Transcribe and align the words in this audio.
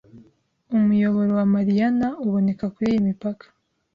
Umuyoboro 0.77 1.31
wa 1.39 1.45
Mariana 1.55 2.07
uboneka 2.25 2.65
kuriyi 2.73 3.05
mipaka 3.07 3.45